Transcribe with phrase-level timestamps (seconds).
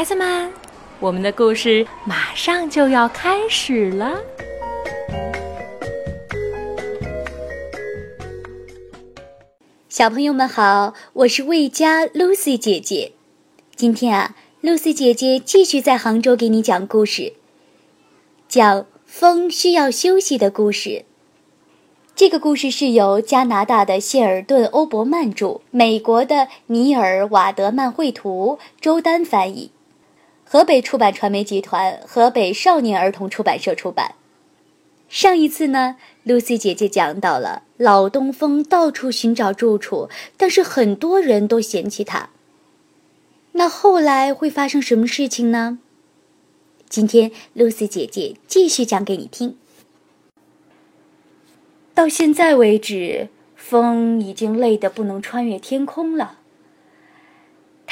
[0.00, 0.50] 孩子们，
[0.98, 4.18] 我们的故事马上就要开始了。
[9.90, 13.12] 小朋友们好，我是魏佳 Lucy 姐姐。
[13.76, 17.34] 今天啊，Lucy 姐姐继续在杭州给你讲故事，
[18.48, 21.04] 讲风需要休息的故事。
[22.16, 29.70] 这个故事是由加拿大的谢尔顿·欧伯曼著，美国的尼尔·瓦德曼绘图，周丹翻译，
[30.52, 34.16] 河北出版传媒集团河北少年儿童出版社出版。
[35.08, 35.94] 上一次呢
[36.26, 42.30] ，Lucy 姐姐讲到了老东风到处寻找住处，但是很多人都嫌弃他。
[43.52, 45.78] 那后来会发生什么事情呢？
[46.88, 49.56] 今天 Lucy 姐姐继续讲给你听。
[51.94, 56.38] 到现在为止，风已经累得不能穿越天空了。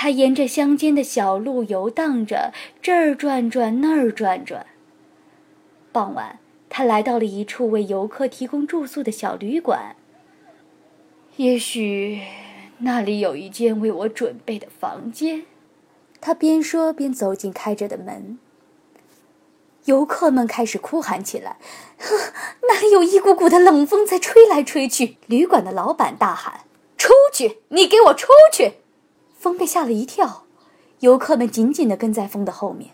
[0.00, 4.64] 他沿着乡间的小路游荡着，这儿转转，那儿转转。
[5.90, 9.96] 傍晚，他来到了一处为游客提供住宿的小旅馆。
[11.34, 12.22] 也许
[12.78, 15.42] 那里有一间为我准备的房间。
[16.20, 18.38] 他边说边走进开着的门。
[19.86, 21.56] 游客们开始哭喊起来
[22.62, 26.60] ：“那里有一股股的冷风在吹来吹去。”旅馆的老板大喊
[26.96, 27.62] ：“出去！
[27.70, 28.74] 你给我出去！”
[29.38, 30.42] 风被吓了一跳，
[30.98, 32.90] 游客们紧紧地跟在风的后面。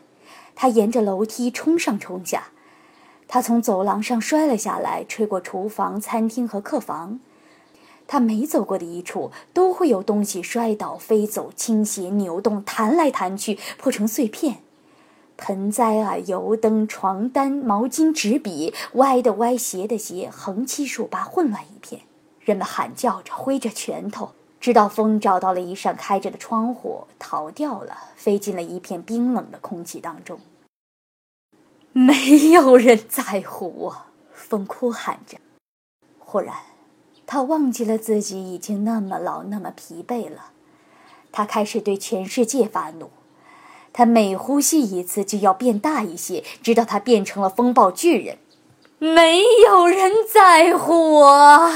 [0.54, 2.48] 他沿着楼梯冲上冲下，
[3.26, 7.18] 他从走廊上摔了下来，吹过厨房、餐厅和客房。
[8.06, 14.58] 他每走过的一处，都会有东西摔倒、飞走、倾斜、扭动、弹来弹去，破成碎片。
[15.38, 22.02] 盆栽啊，油灯、床单、毛巾、纸笔，歪的歪，斜的斜，横七竖八，混乱一片。
[22.40, 24.32] 人们喊叫着，挥着拳头，
[24.64, 30.40] 直到风找到了一扇开着的窗户，逃掉了，飞进了一片冰冷的空气当中。
[31.92, 33.96] 没有人在乎我，
[34.32, 35.36] 风哭喊着。
[36.18, 36.56] 忽然，
[37.26, 40.52] 他忘记了自己已经那么老，那么疲惫了。
[41.30, 43.10] 他开始对全世界发怒。
[43.92, 48.38] 他每呼吸一次就要变大一些，直到他变成了风暴巨人。
[48.98, 51.70] 没有人在乎我，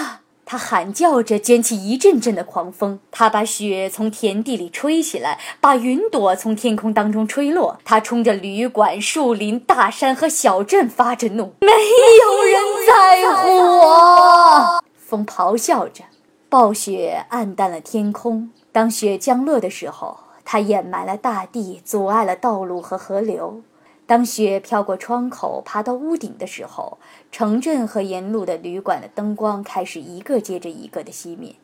[0.51, 2.99] 他喊叫着，卷起一阵阵的狂风。
[3.11, 7.79] 他把雪从田地里吹起来，把云朵从天空当中吹落。
[7.85, 11.53] 他冲着旅馆、树林、大山和小镇发着怒。
[11.61, 16.03] 没有人在乎我，风咆哮着。
[16.49, 18.51] 暴雪暗淡了天空。
[18.73, 20.21] 当雪降落的时候。
[20.51, 23.61] 它掩埋了大地，阻碍了道路和河流。
[24.09, 26.97] 当雪飘过窗口，爬到屋顶的时候，
[27.31, 31.57] 城镇和沿路的旅馆的灯光开始一个接着一个的熄灭。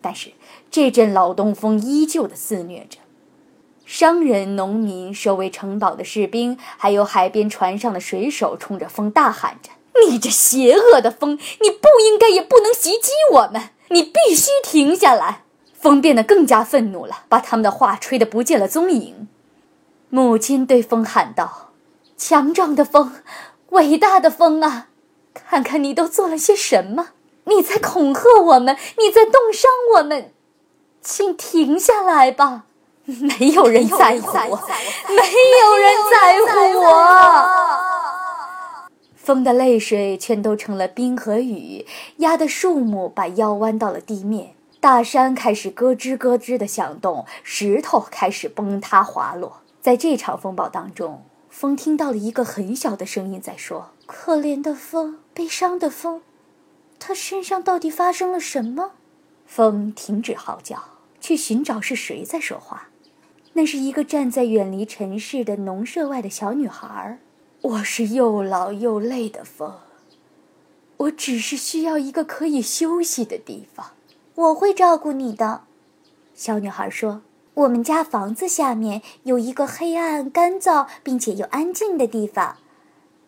[0.00, 0.30] 但是
[0.70, 2.98] 这阵老东风依旧的肆虐着。
[3.84, 9.70] 商人、农民、守卫城堡的士兵，还有海边船上的水手，冲着风大喊着
[10.08, 13.70] ：“你这邪恶的风，你不应该也不能袭击我们！
[13.88, 15.42] 你必须停下来！”
[15.74, 19.26] 风变得更加愤怒了，把他们的话吹得不见了踪影。
[20.08, 21.69] 母亲对风喊道
[22.20, 23.12] ：“强壮的风，
[23.70, 24.88] 伟大的风啊，
[25.32, 27.08] 看看你都做了些什么！
[27.44, 30.30] 你在恐吓我们，你在冻伤我们，
[31.00, 32.64] 请停下来吧！
[33.06, 34.68] 没有人在乎我，
[35.08, 37.48] 没有人在乎我。
[39.14, 41.86] 风的泪水全都成了冰和雨，
[42.18, 49.60] 压得树木把腰弯到了地面。”大山开始咯吱咯吱地响动，石头开始崩塌滑落。
[49.80, 56.22] 在这场风暴当中，风听到了一个很小的声音在说：“可怜的风，悲伤的风，
[56.98, 58.92] 他身上到底发生了什么？”
[59.44, 60.82] 风停止嚎叫，
[61.20, 62.88] 去寻找是谁在说话。
[63.54, 67.18] 那是一个站在远离城市的农舍外的小女孩。
[67.62, 69.80] 我是又老又累的风，
[70.96, 73.90] 我只是需要一个可以休息的地方。
[74.36, 75.64] 我会照顾你的，
[76.32, 77.20] 小女孩说
[77.60, 82.56] ：“我们家房子下面有一个黑暗、干燥并且又安静的地方，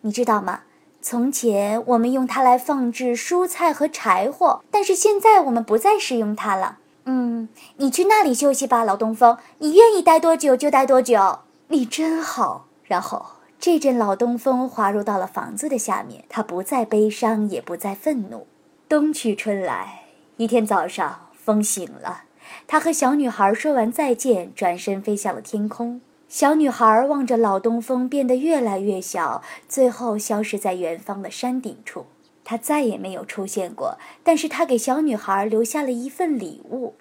[0.01, 0.61] 你知道吗？
[1.03, 6.79] 从前我们用它来放置蔬菜和柴火，但是现在我们不再使用它了。
[7.05, 7.47] 嗯，
[7.77, 11.39] 你去那里休息吧，老东风，你愿意待多久就待多久。
[11.67, 13.23] 你真好。”然后
[13.59, 18.47] 这阵老东风滑入到了房子的下面，它不再悲伤，也不再愤怒。
[18.89, 20.05] 冬去春来。
[20.37, 22.23] 一天早上，风醒了，
[22.67, 26.01] 他和小女孩说完再见，转身飞向了天空。
[26.27, 32.07] 小女孩望着老东风变得越来越小，最后消失在远方的山顶处。
[32.43, 36.95] 他再也没有出现过，但是他给小女孩留下了一份礼物。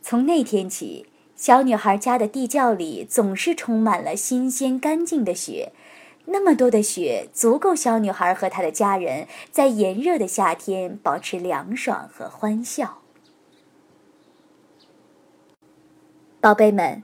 [0.00, 1.06] 从那天起，
[1.36, 5.72] 小女孩家的地窖里总是充满了新鲜干净的雪，
[6.26, 13.03] 那么多的雪足够小女孩和她的家人在炎热的夏天保持凉爽和欢笑。
[16.44, 17.02] 宝贝们，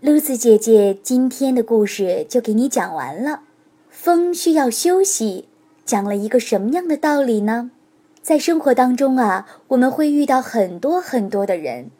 [0.00, 3.42] 露丝姐姐今天的故事就给你讲完了。
[3.88, 5.46] 风需要休息，
[5.84, 7.70] 讲了一个什么样的道理呢？
[8.22, 11.92] 在生活当中啊，我们会遇到很多很多的人，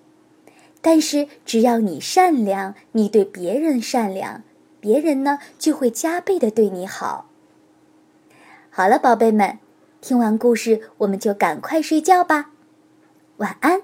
[0.81, 4.43] 但是只要你善良，你对别人善良，
[4.81, 7.28] 别人呢就会加倍的对你好。
[8.70, 9.61] 好了，宝贝们，
[10.00, 12.50] 听完故事我们就赶快睡觉吧，
[13.37, 13.82] 晚安。